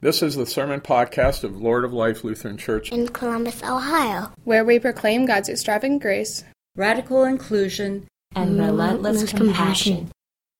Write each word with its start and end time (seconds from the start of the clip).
This 0.00 0.22
is 0.22 0.36
the 0.36 0.44
sermon 0.44 0.82
podcast 0.82 1.42
of 1.42 1.56
Lord 1.56 1.82
of 1.82 1.94
Life 1.94 2.22
Lutheran 2.22 2.58
Church 2.58 2.92
in 2.92 3.08
Columbus, 3.08 3.62
Ohio, 3.62 4.30
where 4.44 4.62
we 4.62 4.78
proclaim 4.78 5.24
God's 5.24 5.48
extravagant 5.48 6.02
grace, 6.02 6.44
radical 6.76 7.24
inclusion, 7.24 8.06
and 8.34 8.60
relentless 8.60 9.32
compassion. 9.32 10.10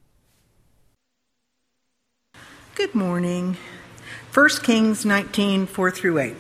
Good 2.75 2.95
morning. 2.95 3.57
1 4.39 4.47
Kings 4.63 5.03
19 5.03 5.67
4 5.67 5.91
through 5.91 6.17
8. 6.17 6.33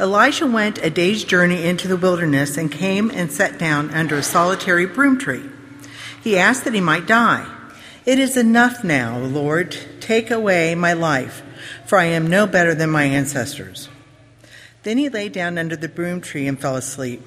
Elijah 0.00 0.48
went 0.48 0.84
a 0.84 0.90
day's 0.90 1.22
journey 1.22 1.64
into 1.64 1.86
the 1.86 1.96
wilderness 1.96 2.56
and 2.56 2.72
came 2.72 3.12
and 3.12 3.30
sat 3.30 3.60
down 3.60 3.90
under 3.90 4.16
a 4.16 4.24
solitary 4.24 4.86
broom 4.86 5.16
tree. 5.16 5.48
He 6.20 6.36
asked 6.36 6.64
that 6.64 6.74
he 6.74 6.80
might 6.80 7.06
die. 7.06 7.48
It 8.04 8.18
is 8.18 8.36
enough 8.36 8.82
now, 8.82 9.20
Lord. 9.20 9.76
Take 10.00 10.32
away 10.32 10.74
my 10.74 10.92
life, 10.92 11.44
for 11.86 11.96
I 11.96 12.06
am 12.06 12.26
no 12.26 12.44
better 12.44 12.74
than 12.74 12.90
my 12.90 13.04
ancestors. 13.04 13.88
Then 14.82 14.98
he 14.98 15.08
lay 15.08 15.28
down 15.28 15.58
under 15.58 15.76
the 15.76 15.88
broom 15.88 16.20
tree 16.20 16.48
and 16.48 16.60
fell 16.60 16.74
asleep. 16.74 17.22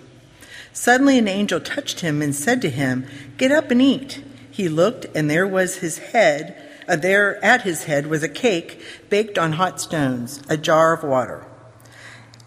Suddenly 0.73 1.17
an 1.19 1.29
angel 1.29 1.61
touched 1.61 2.01
him 2.01 2.21
and 2.21 2.35
said 2.35 2.61
to 2.63 2.69
him, 2.69 3.07
Get 3.37 3.53
up 3.53 3.71
and 3.71 3.81
eat. 3.81 4.25
He 4.51 4.67
looked, 4.67 5.05
and 5.15 5.29
there 5.29 5.47
was 5.47 5.77
his 5.77 5.99
head 5.99 6.72
there 6.87 7.43
at 7.43 7.61
his 7.61 7.85
head 7.85 8.07
was 8.07 8.23
a 8.23 8.29
cake 8.29 8.81
baked 9.09 9.37
on 9.37 9.53
hot 9.53 9.79
stones, 9.79 10.41
a 10.49 10.57
jar 10.57 10.93
of 10.93 11.03
water. 11.03 11.45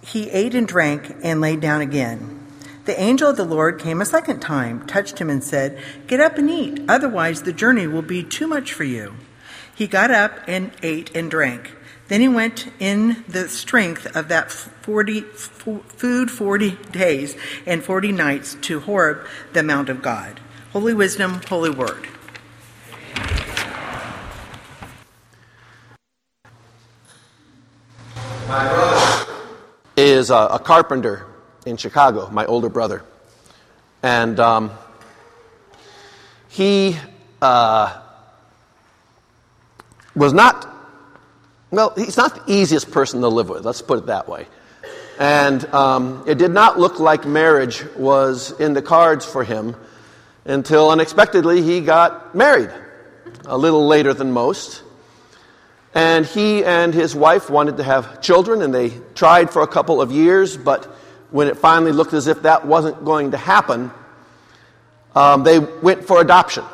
He 0.03 0.31
ate 0.31 0.55
and 0.55 0.69
drank 0.69 1.17
and 1.23 1.41
lay 1.41 1.57
down 1.57 1.81
again. 1.81 2.47
The 2.85 3.01
angel 3.01 3.31
of 3.31 3.37
the 3.37 3.45
Lord 3.45 3.81
came 3.81 4.01
a 4.01 4.07
second 4.07 4.39
time, 4.41 4.87
touched 4.87 5.19
him, 5.19 5.29
and 5.29 5.43
said, 5.43 5.83
Get 6.07 6.21
up 6.21 6.39
and 6.39 6.49
eat, 6.49 6.81
otherwise 6.89 7.43
the 7.43 7.53
journey 7.53 7.89
will 7.89 8.03
be 8.03 8.23
too 8.23 8.47
much 8.47 8.73
for 8.73 8.85
you. 8.85 9.15
He 9.75 9.89
got 9.89 10.13
up 10.13 10.39
and 10.47 10.71
ate 10.83 11.15
and 11.15 11.29
drank. 11.29 11.75
Then 12.09 12.21
he 12.21 12.29
went 12.29 12.71
in 12.79 13.25
the 13.27 13.49
strength 13.49 14.15
of 14.15 14.29
that 14.29 14.53
40, 14.53 15.23
food 15.23 16.31
40 16.31 16.71
days 16.93 17.37
and 17.67 17.83
40 17.83 18.13
nights 18.13 18.57
to 18.63 18.81
Horeb, 18.81 19.27
the 19.53 19.65
Mount 19.65 19.89
of 19.89 20.03
God. 20.03 20.39
Holy 20.73 20.95
wisdom, 20.95 21.41
holy 21.49 21.71
word. 21.71 22.07
My 28.49 28.69
brother 28.69 29.33
is 29.97 30.31
a, 30.31 30.35
a 30.53 30.59
carpenter 30.61 31.27
in 31.65 31.77
Chicago, 31.77 32.31
my 32.31 32.47
older 32.47 32.69
brother. 32.69 33.03
And 34.05 34.39
um, 34.39 34.71
he 36.49 36.97
uh, 37.43 38.01
was 40.15 40.33
not, 40.33 40.73
well, 41.73 41.93
he's 41.97 42.17
not 42.17 42.47
the 42.47 42.53
easiest 42.53 42.93
person 42.93 43.21
to 43.23 43.29
live 43.29 43.49
with, 43.49 43.65
let's 43.65 43.83
put 43.83 43.99
it 43.99 44.07
that 44.07 44.29
way. 44.29 44.47
And 45.19 45.65
um, 45.75 46.23
it 46.29 46.39
did 46.39 46.53
not 46.53 46.79
look 46.79 47.01
like 47.01 47.27
marriage 47.27 47.85
was 47.97 48.53
in 48.61 48.75
the 48.75 48.83
cards 48.83 49.27
for 49.27 49.43
him 49.43 49.75
until 50.45 50.91
unexpectedly 50.91 51.63
he 51.63 51.81
got 51.81 52.37
married 52.37 52.71
a 53.45 53.59
little 53.59 53.89
later 53.89 54.15
than 54.15 54.31
most. 54.31 54.85
And 55.97 56.27
he 56.27 56.63
and 56.63 56.93
his 56.93 57.15
wife 57.15 57.49
wanted 57.49 57.79
to 57.79 57.83
have 57.83 58.21
children, 58.21 58.61
and 58.61 58.75
they 58.75 58.91
tried 59.15 59.51
for 59.51 59.63
a 59.63 59.67
couple 59.67 60.03
of 60.03 60.13
years, 60.13 60.55
but 60.55 60.85
when 61.31 61.49
it 61.49 61.57
finally 61.57 61.91
looked 61.91 62.13
as 62.13 62.27
if 62.27 62.43
that 62.43 62.67
wasn't 62.67 63.03
going 63.03 63.31
to 63.31 63.39
happen, 63.39 63.91
um, 65.15 65.43
they 65.43 65.59
went 65.59 66.05
for 66.05 66.21
adoption. 66.21 66.65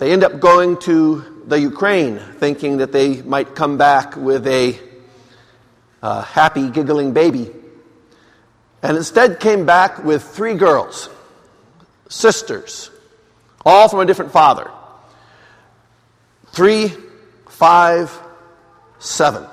They 0.00 0.10
end 0.12 0.24
up 0.24 0.40
going 0.40 0.78
to 0.80 1.44
the 1.46 1.60
Ukraine, 1.60 2.18
thinking 2.40 2.78
that 2.78 2.90
they 2.90 3.22
might 3.22 3.54
come 3.54 3.78
back 3.78 4.16
with 4.16 4.48
a 4.48 4.76
uh, 6.02 6.22
happy, 6.22 6.70
giggling 6.70 7.12
baby. 7.12 7.52
And 8.82 8.96
instead 8.96 9.38
came 9.38 9.64
back 9.64 10.02
with 10.02 10.24
three 10.24 10.54
girls, 10.54 11.08
sisters, 12.08 12.90
all 13.64 13.88
from 13.88 14.00
a 14.00 14.06
different 14.06 14.32
father. 14.32 14.72
Three 16.50 16.92
five, 17.56 18.12
seven. 18.98 19.46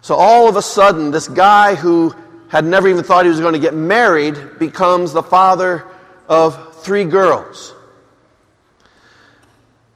So 0.00 0.16
all 0.16 0.48
of 0.48 0.56
a 0.56 0.62
sudden, 0.62 1.12
this 1.12 1.28
guy 1.28 1.76
who 1.76 2.14
had 2.48 2.64
never 2.64 2.88
even 2.88 3.04
thought 3.04 3.24
he 3.24 3.30
was 3.30 3.40
going 3.40 3.54
to 3.54 3.60
get 3.60 3.74
married 3.74 4.58
becomes 4.58 5.12
the 5.12 5.22
father 5.22 5.86
of 6.28 6.82
three 6.82 7.04
girls. 7.04 7.72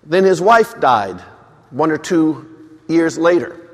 Then 0.04 0.24
his 0.24 0.40
wife 0.40 0.80
died 0.80 1.20
one 1.70 1.90
or 1.90 1.98
two 1.98 2.48
years 2.88 3.18
later. 3.18 3.68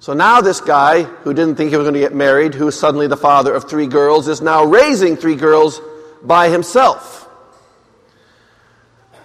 So 0.00 0.12
now 0.12 0.40
this 0.40 0.60
guy, 0.60 1.04
who 1.04 1.32
didn't 1.32 1.54
think 1.54 1.70
he 1.70 1.76
was 1.76 1.84
going 1.84 1.94
to 1.94 2.00
get 2.00 2.14
married, 2.14 2.52
who 2.52 2.68
is 2.68 2.78
suddenly 2.78 3.06
the 3.06 3.16
father 3.16 3.54
of 3.54 3.68
three 3.68 3.86
girls, 3.86 4.28
is 4.28 4.40
now 4.40 4.64
raising 4.64 5.16
three 5.16 5.36
girls 5.36 5.80
by 6.22 6.48
himself. 6.48 7.28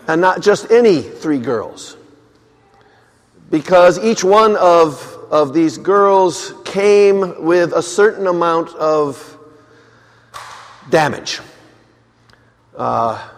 And 0.07 0.21
not 0.21 0.41
just 0.41 0.69
any 0.71 1.01
three 1.01 1.39
girls 1.39 1.97
because 3.55 3.97
each 4.03 4.21
one 4.21 4.57
of, 4.57 5.17
of 5.31 5.53
these 5.53 5.77
girls 5.77 6.53
came 6.65 7.41
with 7.45 7.71
a 7.71 7.81
certain 7.81 8.27
amount 8.27 8.67
of 8.75 9.37
damage, 10.89 11.39
uh, 12.75 13.29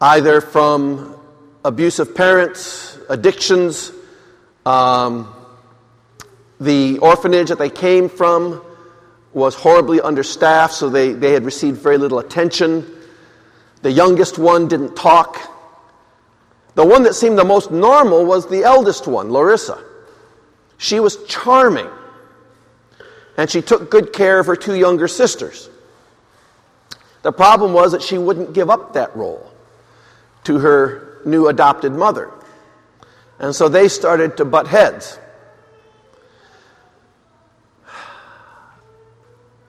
either 0.00 0.40
from 0.40 1.16
abusive 1.64 2.16
parents, 2.16 2.98
addictions, 3.08 3.92
um, 4.66 5.32
the 6.58 6.98
orphanage 6.98 7.50
that 7.50 7.60
they 7.60 7.70
came 7.70 8.08
from 8.08 8.60
was 9.32 9.54
horribly 9.54 10.00
understaffed, 10.00 10.74
so 10.74 10.90
they, 10.90 11.12
they 11.12 11.32
had 11.32 11.44
received 11.44 11.78
very 11.78 11.96
little 11.96 12.18
attention. 12.18 12.84
The 13.82 13.92
youngest 13.92 14.36
one 14.36 14.66
didn't 14.66 14.96
talk. 14.96 15.38
The 16.74 16.84
one 16.84 17.02
that 17.02 17.14
seemed 17.14 17.38
the 17.38 17.44
most 17.44 17.70
normal 17.70 18.24
was 18.24 18.48
the 18.48 18.64
eldest 18.64 19.06
one, 19.06 19.30
Larissa. 19.30 19.82
She 20.78 21.00
was 21.00 21.24
charming, 21.24 21.88
and 23.36 23.50
she 23.50 23.60
took 23.60 23.90
good 23.90 24.12
care 24.12 24.38
of 24.38 24.46
her 24.46 24.56
two 24.56 24.74
younger 24.74 25.08
sisters. 25.08 25.68
The 27.22 27.32
problem 27.32 27.72
was 27.72 27.92
that 27.92 28.02
she 28.02 28.18
wouldn't 28.18 28.54
give 28.54 28.70
up 28.70 28.94
that 28.94 29.14
role 29.14 29.50
to 30.44 30.58
her 30.58 31.20
new 31.24 31.48
adopted 31.48 31.92
mother. 31.92 32.30
And 33.38 33.54
so 33.54 33.68
they 33.68 33.88
started 33.88 34.36
to 34.38 34.44
butt 34.44 34.66
heads. 34.66 35.18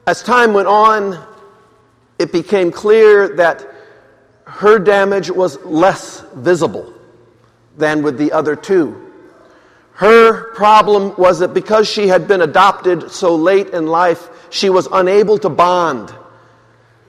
As 0.08 0.24
time 0.24 0.54
went 0.54 0.68
on, 0.68 1.24
it 2.20 2.32
became 2.32 2.72
clear 2.72 3.36
that 3.36 3.71
her 4.46 4.80
damage 4.80 5.30
was 5.30 5.64
less 5.64 6.22
visible 6.36 6.94
than 7.78 8.04
with 8.04 8.18
the 8.18 8.32
other 8.32 8.56
two. 8.56 9.12
Her 9.94 10.54
problem 10.54 11.16
was 11.18 11.40
that 11.40 11.54
because 11.54 11.88
she 11.88 12.08
had 12.08 12.28
been 12.28 12.42
adopted 12.42 13.12
so 13.12 13.36
late 13.36 13.70
in 13.70 13.88
life, 13.88 14.30
she 14.50 14.70
was 14.70 14.88
unable 14.92 15.38
to 15.40 15.50
bond 15.50 16.14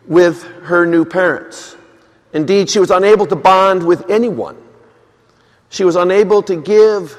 with 0.07 0.43
her 0.65 0.85
new 0.85 1.05
parents. 1.05 1.77
Indeed, 2.33 2.71
she 2.71 2.79
was 2.79 2.91
unable 2.91 3.27
to 3.27 3.37
bond 3.37 3.87
with 3.87 4.11
anyone. 4.11 4.57
She 5.69 5.85
was 5.85 5.97
unable 5.97 6.43
to 6.45 6.57
give 6.57 7.19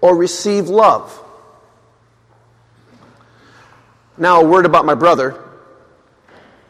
or 0.00 0.16
receive 0.16 0.68
love. 0.68 1.22
Now, 4.18 4.40
a 4.40 4.44
word 4.44 4.66
about 4.66 4.84
my 4.84 4.94
brother. 4.94 5.40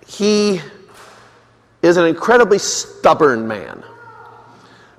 He 0.06 0.60
is 1.86 1.96
an 1.96 2.06
incredibly 2.06 2.58
stubborn 2.58 3.48
man. 3.48 3.82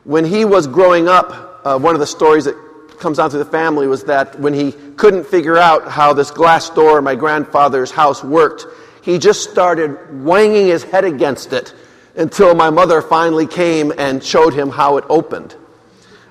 When 0.04 0.25
he 0.25 0.45
was 0.45 0.68
growing 0.68 1.07
up, 1.07 1.62
uh, 1.66 1.78
one 1.78 1.94
of 1.94 2.00
the 2.00 2.07
stories 2.07 2.45
that 2.45 2.56
comes 3.00 3.18
down 3.18 3.30
through 3.30 3.44
the 3.44 3.51
family 3.51 3.88
was 3.88 4.06
that 4.06 4.39
when 4.39 4.54
he 4.54 4.72
couldn't 4.95 5.25
figure 5.25 5.57
out 5.57 5.88
how 5.88 6.13
this 6.13 6.31
glass 6.31 6.69
door 6.69 6.98
in 6.98 7.04
my 7.04 7.16
grandfather's 7.16 7.92
house 7.92 8.24
worked, 8.24 8.66
he 9.04 9.18
just 9.19 9.50
started 9.50 10.24
wanging 10.24 10.68
his 10.68 10.84
head 10.84 11.06
against 11.06 11.54
it 11.54 11.74
until 12.16 12.56
my 12.56 12.69
mother 12.69 13.01
finally 13.01 13.45
came 13.45 13.94
and 13.98 14.24
showed 14.24 14.54
him 14.54 14.69
how 14.69 14.98
it 14.98 15.04
opened. 15.10 15.56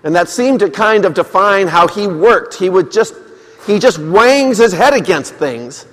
And 0.02 0.14
that 0.14 0.28
seemed 0.28 0.60
to 0.60 0.70
kind 0.70 1.04
of 1.04 1.14
define 1.14 1.68
how 1.68 1.88
he 1.88 2.06
worked. 2.06 2.54
He 2.54 2.68
would 2.68 2.92
just, 2.92 3.14
he 3.66 3.78
just 3.78 3.98
wangs 3.98 4.58
his 4.58 4.72
head 4.72 4.94
against 4.94 5.34
things 5.34 5.86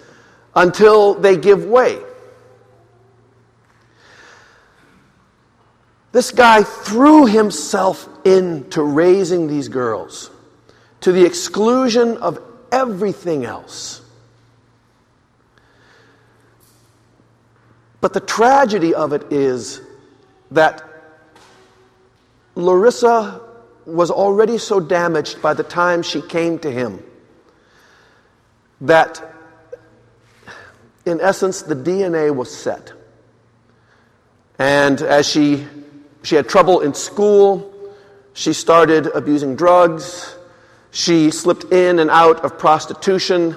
until 0.55 1.15
they 1.15 1.37
give 1.37 1.65
way. 1.65 1.99
This 6.13 6.29
guy 6.31 6.61
threw 6.63 7.25
himself 7.25 8.07
into 8.23 8.83
raising 8.83 9.47
these 9.47 9.67
girls 9.67 10.29
to 11.01 11.11
the 11.11 11.25
exclusion 11.25 12.17
of 12.17 12.39
everything 12.71 13.45
else. 13.45 14.01
But 17.99 18.13
the 18.13 18.19
tragedy 18.19 18.93
of 18.93 19.11
it 19.11 19.33
is 19.33 19.81
that 20.51 20.83
Larissa 22.55 23.41
was 23.85 24.11
already 24.11 24.59
so 24.59 24.79
damaged 24.79 25.41
by 25.41 25.55
the 25.55 25.63
time 25.63 26.03
she 26.03 26.21
came 26.21 26.59
to 26.59 26.71
him 26.71 27.03
that, 28.81 29.33
in 31.05 31.19
essence, 31.21 31.63
the 31.63 31.75
DNA 31.75 32.33
was 32.35 32.55
set. 32.55 32.93
And 34.59 35.01
as 35.01 35.27
she, 35.27 35.65
she 36.23 36.35
had 36.35 36.49
trouble 36.49 36.81
in 36.81 36.93
school, 36.93 37.73
she 38.33 38.53
started 38.53 39.07
abusing 39.07 39.55
drugs. 39.55 40.35
She 40.91 41.31
slipped 41.31 41.65
in 41.65 41.99
and 41.99 42.09
out 42.09 42.43
of 42.43 42.57
prostitution. 42.57 43.55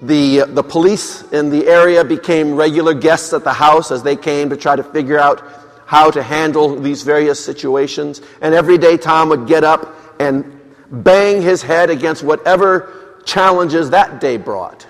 The, 0.00 0.44
the 0.46 0.62
police 0.62 1.22
in 1.32 1.50
the 1.50 1.66
area 1.66 2.04
became 2.04 2.54
regular 2.54 2.94
guests 2.94 3.32
at 3.32 3.42
the 3.44 3.52
house 3.52 3.90
as 3.90 4.02
they 4.02 4.16
came 4.16 4.50
to 4.50 4.56
try 4.56 4.76
to 4.76 4.82
figure 4.82 5.18
out 5.18 5.42
how 5.86 6.10
to 6.10 6.22
handle 6.22 6.78
these 6.78 7.02
various 7.02 7.42
situations. 7.42 8.20
And 8.40 8.54
every 8.54 8.78
day, 8.78 8.96
Tom 8.98 9.30
would 9.30 9.46
get 9.46 9.64
up 9.64 9.94
and 10.20 10.60
bang 10.90 11.42
his 11.42 11.62
head 11.62 11.90
against 11.90 12.22
whatever 12.22 13.20
challenges 13.24 13.90
that 13.90 14.20
day 14.20 14.36
brought. 14.36 14.86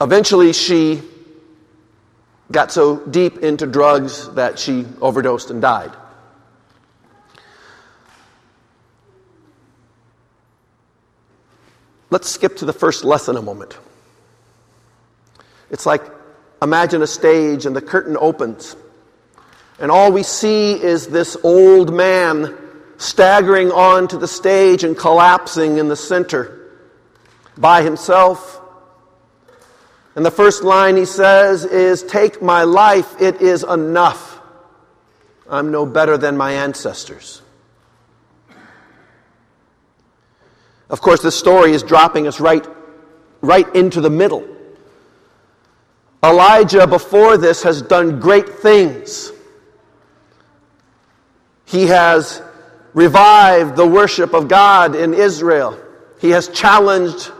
Eventually, 0.00 0.52
she 0.52 1.02
got 2.52 2.70
so 2.70 3.04
deep 3.06 3.38
into 3.38 3.66
drugs 3.66 4.28
that 4.34 4.58
she 4.58 4.86
overdosed 5.00 5.50
and 5.50 5.60
died. 5.60 5.90
Let's 12.10 12.28
skip 12.28 12.58
to 12.58 12.66
the 12.66 12.74
first 12.74 13.04
lesson 13.04 13.36
a 13.36 13.42
moment. 13.42 13.78
It's 15.70 15.86
like 15.86 16.02
imagine 16.60 17.00
a 17.00 17.06
stage 17.06 17.64
and 17.64 17.74
the 17.74 17.80
curtain 17.80 18.18
opens, 18.20 18.76
and 19.80 19.90
all 19.90 20.12
we 20.12 20.22
see 20.22 20.74
is 20.74 21.06
this 21.06 21.36
old 21.42 21.92
man 21.92 22.54
staggering 22.98 23.72
onto 23.72 24.18
the 24.18 24.28
stage 24.28 24.84
and 24.84 24.96
collapsing 24.96 25.78
in 25.78 25.88
the 25.88 25.96
center 25.96 26.70
by 27.56 27.82
himself. 27.82 28.61
And 30.14 30.26
the 30.26 30.30
first 30.30 30.62
line 30.62 30.96
he 30.96 31.06
says 31.06 31.64
is, 31.64 32.02
Take 32.02 32.42
my 32.42 32.64
life, 32.64 33.20
it 33.20 33.40
is 33.40 33.62
enough. 33.62 34.40
I'm 35.48 35.70
no 35.70 35.86
better 35.86 36.18
than 36.18 36.36
my 36.36 36.52
ancestors. 36.52 37.42
Of 40.90 41.00
course, 41.00 41.22
this 41.22 41.38
story 41.38 41.72
is 41.72 41.82
dropping 41.82 42.26
us 42.26 42.40
right, 42.40 42.66
right 43.40 43.74
into 43.74 44.00
the 44.02 44.10
middle. 44.10 44.46
Elijah, 46.22 46.86
before 46.86 47.38
this, 47.38 47.62
has 47.62 47.82
done 47.82 48.20
great 48.20 48.48
things. 48.48 49.32
He 51.64 51.86
has 51.86 52.42
revived 52.92 53.76
the 53.76 53.86
worship 53.86 54.34
of 54.34 54.48
God 54.48 54.94
in 54.94 55.14
Israel. 55.14 55.80
He 56.20 56.30
has 56.30 56.48
challenged 56.48 57.32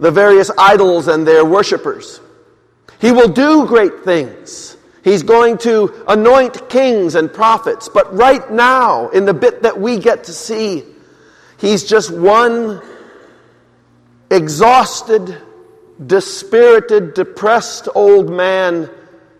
the 0.00 0.10
various 0.10 0.50
idols 0.56 1.08
and 1.08 1.26
their 1.26 1.44
worshippers. 1.44 2.20
He 3.00 3.12
will 3.12 3.28
do 3.28 3.66
great 3.66 4.04
things. 4.04 4.76
He's 5.04 5.22
going 5.22 5.58
to 5.58 6.04
anoint 6.08 6.68
kings 6.68 7.14
and 7.14 7.32
prophets. 7.32 7.88
But 7.88 8.14
right 8.14 8.50
now, 8.50 9.08
in 9.08 9.24
the 9.24 9.34
bit 9.34 9.62
that 9.62 9.80
we 9.80 9.98
get 9.98 10.24
to 10.24 10.32
see, 10.32 10.84
He's 11.58 11.84
just 11.84 12.10
one 12.10 12.80
exhausted, 14.30 15.36
dispirited, 16.04 17.14
depressed 17.14 17.88
old 17.94 18.30
man 18.30 18.88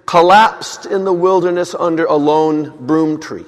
collapsed 0.05 0.87
in 0.87 1.05
the 1.05 1.13
wilderness 1.13 1.75
under 1.75 2.05
a 2.05 2.17
lone 2.17 2.87
broom 2.87 3.21
tree. 3.21 3.45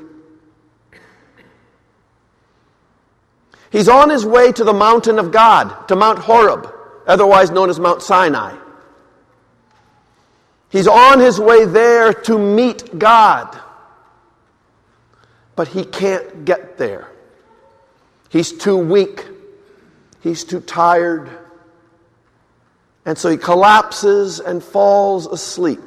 He's 3.72 3.88
on 3.88 4.10
his 4.10 4.24
way 4.24 4.52
to 4.52 4.64
the 4.64 4.72
mountain 4.72 5.18
of 5.18 5.32
God, 5.32 5.88
to 5.88 5.96
Mount 5.96 6.18
Horeb, 6.20 6.72
otherwise 7.10 7.50
known 7.50 7.68
as 7.68 7.78
Mount 7.78 8.02
Sinai. 8.02 8.56
He's 10.70 10.86
on 10.86 11.18
his 11.18 11.40
way 11.40 11.64
there 11.64 12.12
to 12.12 12.38
meet 12.38 12.98
God, 12.98 13.60
but 15.56 15.68
he 15.68 15.84
can't 15.84 16.44
get 16.44 16.78
there. 16.78 17.08
He's 18.28 18.52
too 18.52 18.76
weak. 18.76 19.26
He's 20.22 20.44
too 20.44 20.60
tired. 20.60 21.28
And 23.04 23.18
so 23.18 23.28
he 23.28 23.36
collapses 23.36 24.38
and 24.38 24.62
falls 24.62 25.26
asleep. 25.26 25.80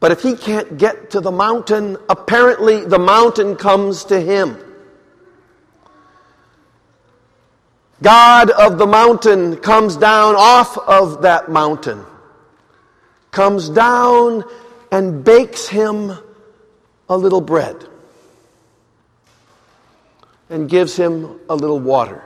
But 0.00 0.10
if 0.10 0.22
he 0.22 0.34
can't 0.34 0.78
get 0.78 1.10
to 1.10 1.20
the 1.20 1.30
mountain, 1.30 1.98
apparently 2.08 2.84
the 2.84 2.98
mountain 2.98 3.54
comes 3.54 4.04
to 4.06 4.20
him. 4.20 4.56
God 8.02 8.50
of 8.50 8.78
the 8.78 8.86
mountain 8.86 9.56
comes 9.56 9.96
down 9.96 10.34
off 10.36 10.78
of 10.78 11.22
that 11.22 11.50
mountain, 11.50 12.04
comes 13.30 13.68
down 13.68 14.44
and 14.90 15.22
bakes 15.22 15.68
him 15.68 16.12
a 17.08 17.16
little 17.16 17.40
bread 17.40 17.86
and 20.48 20.68
gives 20.68 20.96
him 20.96 21.38
a 21.48 21.54
little 21.54 21.78
water. 21.78 22.22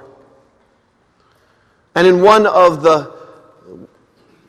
And 1.95 2.07
in 2.07 2.23
one 2.23 2.47
of 2.47 2.83
the 2.83 3.13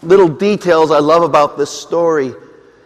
little 0.01 0.29
details 0.29 0.91
I 0.91 0.99
love 0.99 1.23
about 1.23 1.57
this 1.57 1.69
story, 1.69 2.33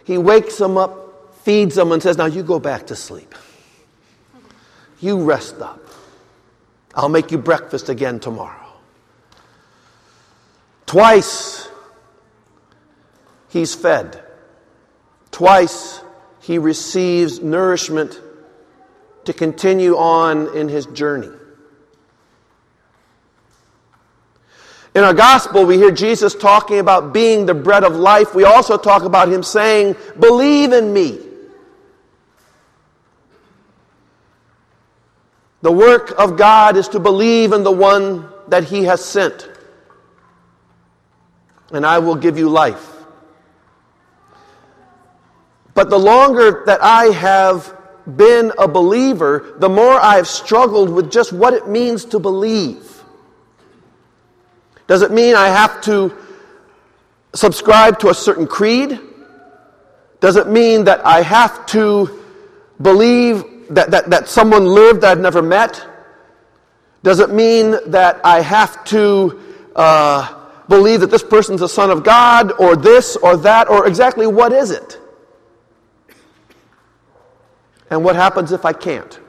he 0.03 0.17
wakes 0.17 0.59
him 0.59 0.77
up, 0.77 1.35
feeds 1.43 1.77
him, 1.77 1.91
and 1.91 2.01
says, 2.01 2.17
Now 2.17 2.25
you 2.25 2.43
go 2.43 2.59
back 2.59 2.87
to 2.87 2.95
sleep. 2.95 3.35
You 4.99 5.23
rest 5.23 5.61
up. 5.61 5.88
I'll 6.99 7.07
make 7.07 7.31
you 7.31 7.37
breakfast 7.37 7.87
again 7.87 8.19
tomorrow. 8.19 8.73
Twice 10.85 11.69
he's 13.47 13.73
fed. 13.73 14.21
Twice 15.31 16.01
he 16.41 16.57
receives 16.57 17.41
nourishment 17.41 18.19
to 19.23 19.31
continue 19.31 19.95
on 19.95 20.53
in 20.53 20.67
his 20.67 20.87
journey. 20.87 21.31
In 24.93 25.05
our 25.05 25.13
gospel, 25.13 25.65
we 25.65 25.77
hear 25.77 25.91
Jesus 25.91 26.35
talking 26.35 26.79
about 26.79 27.13
being 27.13 27.45
the 27.45 27.53
bread 27.53 27.85
of 27.85 27.95
life. 27.95 28.35
We 28.35 28.43
also 28.43 28.77
talk 28.77 29.03
about 29.03 29.29
him 29.29 29.41
saying, 29.41 29.95
Believe 30.19 30.73
in 30.73 30.91
me. 30.91 31.28
The 35.61 35.71
work 35.71 36.13
of 36.17 36.37
God 36.37 36.77
is 36.77 36.87
to 36.89 36.99
believe 36.99 37.51
in 37.51 37.63
the 37.63 37.71
one 37.71 38.29
that 38.47 38.63
he 38.63 38.83
has 38.85 39.03
sent. 39.03 39.49
And 41.71 41.85
I 41.85 41.99
will 41.99 42.15
give 42.15 42.37
you 42.37 42.49
life. 42.49 42.95
But 45.73 45.89
the 45.89 45.99
longer 45.99 46.63
that 46.65 46.81
I 46.81 47.05
have 47.05 47.75
been 48.17 48.51
a 48.57 48.67
believer, 48.67 49.55
the 49.59 49.69
more 49.69 49.93
I 49.93 50.15
have 50.15 50.27
struggled 50.27 50.89
with 50.89 51.11
just 51.11 51.31
what 51.31 51.53
it 51.53 51.67
means 51.67 52.05
to 52.05 52.19
believe. 52.19 53.03
Does 54.87 55.03
it 55.03 55.11
mean 55.11 55.35
I 55.35 55.49
have 55.49 55.81
to 55.81 56.15
subscribe 57.35 57.99
to 57.99 58.09
a 58.09 58.13
certain 58.13 58.47
creed? 58.47 58.99
Does 60.19 60.35
it 60.35 60.47
mean 60.47 60.85
that 60.85 61.05
I 61.05 61.21
have 61.21 61.65
to 61.67 62.23
believe 62.81 63.43
that, 63.69 63.91
that, 63.91 64.09
that 64.09 64.27
someone 64.27 64.65
lived 64.65 65.01
that 65.01 65.11
I've 65.11 65.19
never 65.19 65.41
met? 65.41 65.85
Does 67.03 67.19
it 67.19 67.29
mean 67.29 67.75
that 67.91 68.19
I 68.23 68.41
have 68.41 68.83
to 68.85 69.39
uh, 69.75 70.49
believe 70.67 70.99
that 71.01 71.11
this 71.11 71.23
person's 71.23 71.61
a 71.61 71.69
son 71.69 71.91
of 71.91 72.03
God 72.03 72.51
or 72.59 72.75
this 72.75 73.15
or 73.15 73.37
that 73.37 73.69
or 73.69 73.87
exactly 73.87 74.27
what 74.27 74.51
is 74.51 74.71
it? 74.71 74.99
And 77.89 78.03
what 78.03 78.15
happens 78.15 78.51
if 78.51 78.65
I 78.65 78.73
can't? 78.73 79.19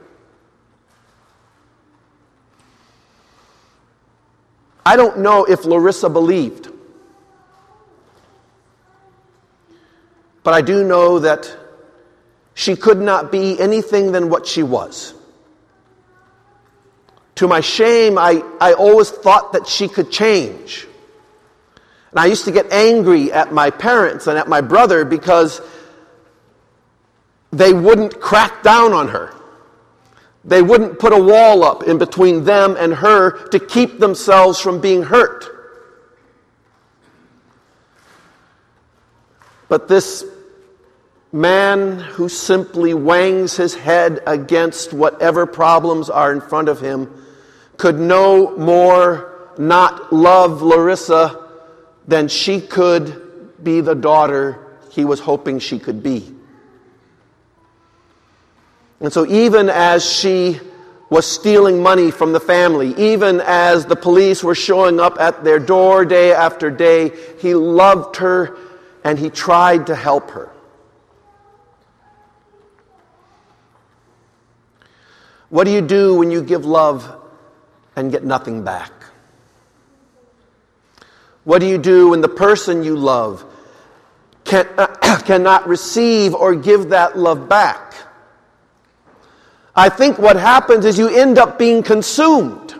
I 4.85 4.95
don't 4.95 5.19
know 5.19 5.45
if 5.45 5.65
Larissa 5.65 6.09
believed. 6.09 6.71
But 10.43 10.53
I 10.53 10.61
do 10.61 10.83
know 10.83 11.19
that 11.19 11.55
she 12.53 12.75
could 12.75 12.99
not 12.99 13.31
be 13.31 13.59
anything 13.59 14.11
than 14.11 14.29
what 14.29 14.45
she 14.45 14.63
was. 14.63 15.13
To 17.35 17.47
my 17.47 17.61
shame, 17.61 18.17
I, 18.17 18.43
I 18.59 18.73
always 18.73 19.09
thought 19.09 19.53
that 19.53 19.67
she 19.67 19.87
could 19.87 20.11
change. 20.11 20.87
And 22.11 22.19
I 22.19 22.25
used 22.25 22.45
to 22.45 22.51
get 22.51 22.71
angry 22.71 23.31
at 23.31 23.53
my 23.53 23.69
parents 23.69 24.27
and 24.27 24.37
at 24.37 24.47
my 24.47 24.61
brother 24.61 25.05
because 25.05 25.61
they 27.51 27.73
wouldn't 27.73 28.19
crack 28.19 28.63
down 28.63 28.93
on 28.93 29.07
her. 29.07 29.33
They 30.43 30.61
wouldn't 30.61 30.99
put 30.99 31.13
a 31.13 31.21
wall 31.21 31.63
up 31.63 31.83
in 31.83 31.97
between 31.97 32.43
them 32.43 32.75
and 32.77 32.93
her 32.93 33.47
to 33.49 33.59
keep 33.59 33.99
themselves 33.99 34.59
from 34.59 34.81
being 34.81 35.03
hurt. 35.03 35.45
But 39.69 39.87
this 39.87 40.25
man 41.31 41.99
who 41.99 42.27
simply 42.27 42.93
wangs 42.93 43.55
his 43.55 43.73
head 43.73 44.21
against 44.27 44.91
whatever 44.91 45.45
problems 45.45 46.09
are 46.09 46.33
in 46.33 46.41
front 46.41 46.67
of 46.67 46.81
him 46.81 47.09
could 47.77 47.97
no 47.99 48.57
more 48.57 49.53
not 49.57 50.11
love 50.11 50.61
Larissa 50.61 51.47
than 52.07 52.27
she 52.27 52.59
could 52.59 53.63
be 53.63 53.81
the 53.81 53.95
daughter 53.95 54.59
he 54.91 55.05
was 55.05 55.19
hoping 55.19 55.59
she 55.59 55.79
could 55.79 56.03
be. 56.03 56.35
And 58.99 59.11
so, 59.11 59.25
even 59.25 59.69
as 59.69 60.05
she 60.05 60.59
was 61.09 61.25
stealing 61.25 61.81
money 61.81 62.11
from 62.11 62.33
the 62.33 62.39
family, 62.39 62.93
even 62.97 63.41
as 63.41 63.85
the 63.85 63.95
police 63.95 64.43
were 64.43 64.55
showing 64.55 64.99
up 64.99 65.19
at 65.19 65.43
their 65.43 65.59
door 65.59 66.05
day 66.05 66.33
after 66.33 66.69
day, 66.69 67.11
he 67.39 67.55
loved 67.55 68.17
her 68.17 68.57
and 69.03 69.17
he 69.17 69.29
tried 69.29 69.87
to 69.87 69.95
help 69.95 70.31
her. 70.31 70.49
What 75.51 75.65
do 75.65 75.71
you 75.71 75.81
do 75.81 76.15
when 76.15 76.31
you 76.31 76.41
give 76.41 76.65
love 76.65 77.13
and 77.97 78.09
get 78.09 78.23
nothing 78.23 78.63
back? 78.63 78.91
What 81.43 81.59
do 81.59 81.67
you 81.67 81.77
do 81.77 82.09
when 82.09 82.21
the 82.21 82.29
person 82.29 82.83
you 82.83 82.95
love 82.95 83.43
can, 84.45 84.65
uh, 84.77 84.87
cannot 85.25 85.67
receive 85.67 86.33
or 86.33 86.55
give 86.55 86.89
that 86.89 87.17
love 87.17 87.49
back? 87.49 87.93
I 89.75 89.89
think 89.89 90.17
what 90.17 90.37
happens 90.37 90.85
is 90.85 90.97
you 90.97 91.09
end 91.09 91.37
up 91.37 91.59
being 91.59 91.83
consumed. 91.83 92.75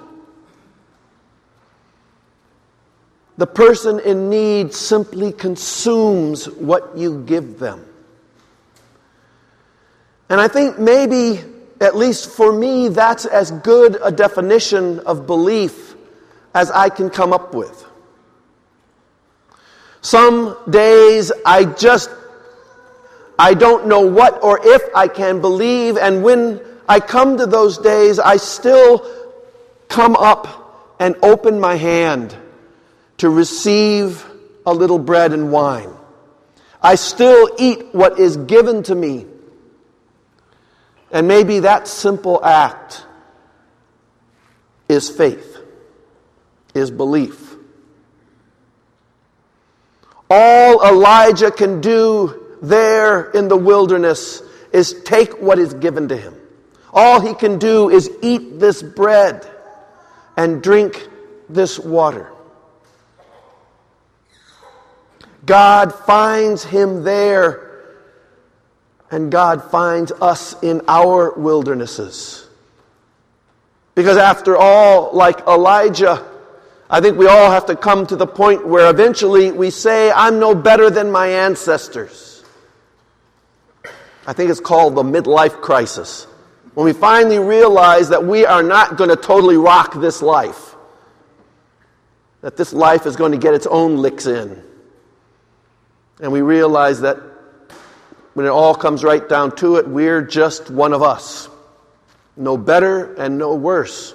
The 3.38 3.48
person 3.48 4.00
in 4.00 4.30
need 4.30 4.74
simply 4.74 5.34
consumes 5.34 6.50
what 6.50 6.98
you 6.98 7.22
give 7.24 7.60
them. 7.60 7.86
And 10.30 10.40
I 10.40 10.48
think 10.48 10.80
maybe, 10.80 11.42
at 11.82 11.96
least 11.96 12.30
for 12.30 12.54
me, 12.54 12.88
that's 12.88 13.26
as 13.26 13.52
good 13.52 13.98
a 14.04 14.12
definition 14.12 15.00
of 15.00 15.26
belief 15.28 15.96
as 16.54 16.70
I 16.72 16.90
can 16.90 17.10
come 17.10 17.34
up 17.34 17.54
with. 17.54 17.86
Some 20.02 20.58
days 20.70 21.32
I 21.46 21.66
just 21.66 22.10
I 23.38 23.54
don't 23.54 23.88
know 23.88 24.02
what 24.02 24.44
or 24.44 24.60
if 24.64 24.82
I 24.96 25.08
can 25.08 25.42
believe 25.42 25.98
and 25.98 26.24
when 26.24 26.62
I 26.88 27.00
come 27.00 27.38
to 27.38 27.46
those 27.46 27.78
days, 27.78 28.20
I 28.20 28.38
still 28.38 29.06
come 29.88 30.16
up 30.16 30.96
and 31.00 31.16
open 31.24 31.60
my 31.60 31.76
hand 31.76 32.36
to 33.18 33.30
receive 33.30 34.26
a 34.66 34.74
little 34.74 35.00
bread 35.00 35.34
and 35.34 35.52
wine. 35.52 35.90
I 36.82 36.96
still 36.96 37.50
eat 37.58 37.94
what 37.94 38.20
is 38.20 38.38
given 38.38 38.84
to 38.84 38.96
me. 38.96 39.26
And 41.12 41.28
maybe 41.28 41.60
that 41.60 41.88
simple 41.88 42.44
act 42.44 43.06
is 44.88 45.10
faith, 45.10 45.58
is 46.74 46.92
belief. 46.92 47.56
All 50.30 50.88
Elijah 50.88 51.52
can 51.52 51.82
do 51.82 52.58
there 52.62 53.32
in 53.32 53.50
the 53.50 53.58
wilderness 53.58 54.42
is 54.72 55.02
take 55.04 55.42
what 55.42 55.60
is 55.60 55.74
given 55.74 56.08
to 56.08 56.16
him. 56.16 56.36
All 56.94 57.20
he 57.20 57.34
can 57.34 57.58
do 57.58 57.90
is 57.90 58.10
eat 58.22 58.60
this 58.60 58.82
bread 58.82 59.46
and 60.38 60.62
drink 60.62 61.10
this 61.50 61.78
water. 61.80 62.32
God 65.46 65.94
finds 65.94 66.64
him 66.64 67.04
there, 67.04 67.71
and 69.12 69.30
God 69.30 69.70
finds 69.70 70.14
us 70.14 70.56
in 70.64 70.82
our 70.88 71.34
wildernesses. 71.34 72.48
Because 73.94 74.18
after 74.18 74.56
all, 74.56 75.12
like 75.14 75.42
Elijah, 75.42 76.26
I 76.90 77.02
think 77.02 77.18
we 77.18 77.28
all 77.28 77.52
have 77.52 77.66
to 77.66 77.76
come 77.76 78.08
to 78.08 78.16
the 78.16 78.26
point 78.26 78.66
where 78.66 78.90
eventually 78.90 79.52
we 79.52 79.70
say, 79.70 80.12
I'm 80.12 80.40
no 80.40 80.56
better 80.56 80.90
than 80.90 81.12
my 81.12 81.28
ancestors. 81.28 82.44
I 84.26 84.32
think 84.32 84.50
it's 84.50 84.62
called 84.62 84.96
the 84.96 85.04
midlife 85.04 85.62
crisis. 85.62 86.26
When 86.74 86.86
we 86.86 86.94
finally 86.94 87.40
realize 87.40 88.10
that 88.10 88.24
we 88.24 88.46
are 88.46 88.64
not 88.64 88.96
going 88.96 89.10
to 89.10 89.18
totally 89.18 89.58
rock 89.58 90.00
this 90.00 90.22
life, 90.22 90.76
that 92.40 92.56
this 92.56 92.72
life 92.72 93.06
is 93.06 93.18
going 93.18 93.34
to 93.34 93.38
get 93.38 93.54
its 93.54 93.68
own 93.68 93.98
licks 93.98 94.26
in. 94.26 94.64
And 96.22 96.32
we 96.32 96.42
realize 96.42 97.02
that 97.02 97.31
when 98.34 98.46
it 98.46 98.50
all 98.50 98.76
comes 98.76 99.04
right 99.04 99.28
down 99.28 99.56
to 99.58 99.76
it, 99.76 99.88
we're 99.88 100.22
just 100.22 100.70
one 100.70 100.94
of 100.94 101.04
us. 101.04 101.50
No 102.38 102.58
better 102.58 103.14
and 103.16 103.38
no 103.38 103.56
worse. 103.56 104.14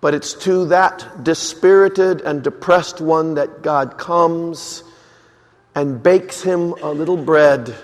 But 0.00 0.14
it's 0.14 0.34
to 0.44 0.66
that 0.66 1.24
dispirited 1.24 2.20
and 2.20 2.42
depressed 2.42 3.00
one 3.00 3.34
that 3.34 3.62
God 3.62 3.98
comes 3.98 4.84
and 5.74 6.02
bakes 6.02 6.42
him 6.42 6.72
a 6.82 6.90
little 6.90 7.16
bread 7.16 7.74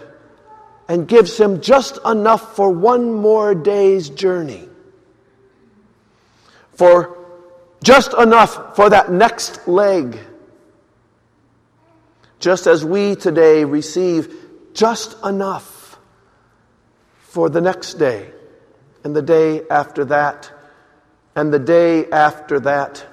and 0.89 1.09
gives 1.09 1.39
him 1.39 1.61
just 1.61 1.99
enough 2.05 2.55
for 2.55 2.71
one 2.71 3.13
more 3.13 3.55
day's 3.55 4.11
journey. 4.11 4.69
For 6.75 7.19
just 7.83 8.15
enough 8.15 8.77
for 8.77 8.91
that 8.91 9.11
next 9.11 9.67
leg. 9.67 10.19
Just 12.41 12.67
as 12.67 12.85
we 12.85 13.15
today 13.15 13.65
receive 13.65 14.35
just 14.75 15.17
enough 15.25 15.99
for 17.21 17.49
the 17.49 17.61
next 17.61 17.95
day, 17.95 18.31
and 19.03 19.15
the 19.15 19.23
day 19.23 19.63
after 19.69 20.05
that, 20.07 20.51
and 21.37 21.53
the 21.53 21.59
day 21.59 22.09
after 22.11 22.61
that 22.61 23.07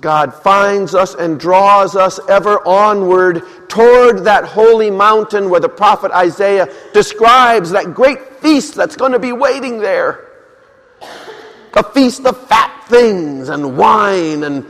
God 0.00 0.34
finds 0.34 0.94
us 0.94 1.14
and 1.14 1.40
draws 1.40 1.96
us 1.96 2.20
ever 2.28 2.66
onward 2.66 3.42
toward 3.68 4.24
that 4.24 4.44
holy 4.44 4.90
mountain 4.90 5.48
where 5.48 5.60
the 5.60 5.70
prophet 5.70 6.12
Isaiah 6.12 6.68
describes 6.92 7.70
that 7.70 7.94
great 7.94 8.36
feast 8.40 8.74
that's 8.74 8.96
going 8.96 9.12
to 9.12 9.18
be 9.18 9.32
waiting 9.32 9.78
there. 9.78 10.28
A 11.74 11.82
feast 11.82 12.26
of 12.26 12.46
fat 12.46 12.84
things 12.88 13.48
and 13.48 13.78
wine 13.78 14.44
and 14.44 14.66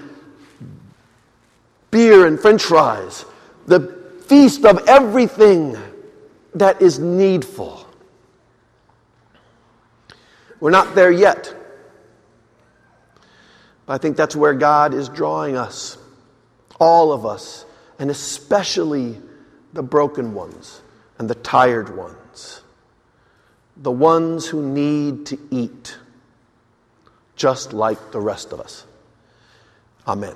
beer 1.91 2.27
and 2.27 2.39
french 2.39 2.63
fries. 2.63 3.25
The 3.67 3.81
feast 4.27 4.65
of 4.65 4.87
everything 4.89 5.77
that 6.55 6.81
is 6.81 6.99
needful. 6.99 7.87
We're 10.61 10.71
not 10.71 10.95
there 10.95 11.11
yet. 11.11 11.55
But 13.85 13.95
I 13.95 13.99
think 13.99 14.17
that's 14.17 14.35
where 14.35 14.55
God 14.55 14.95
is 14.95 15.09
drawing 15.09 15.57
us, 15.57 15.99
all 16.81 17.13
of 17.13 17.25
us, 17.25 17.65
and 17.99 18.11
especially 18.11 19.21
the 19.73 19.83
broken 19.83 20.35
ones 20.35 20.81
and 21.19 21.31
the 21.31 21.35
tired 21.35 21.97
ones, 21.97 22.63
the 23.77 23.93
ones 23.93 24.47
who 24.47 24.63
need 24.63 25.27
to 25.27 25.39
eat, 25.51 25.97
just 27.37 27.73
like 27.73 28.11
the 28.11 28.21
rest 28.21 28.53
of 28.53 28.61
us. 28.61 28.87
Amen. 30.07 30.35